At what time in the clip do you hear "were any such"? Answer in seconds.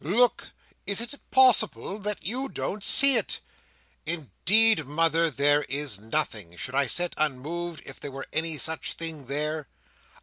8.09-8.93